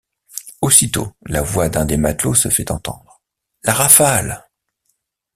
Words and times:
Aussitôt, 0.61 1.15
la 1.27 1.43
voix 1.43 1.69
d’un 1.69 1.85
des 1.85 1.95
matelots 1.95 2.33
se 2.33 2.49
fait 2.49 2.71
entendre: 2.71 3.21
«La 3.63 3.75
rafale! 3.75 4.49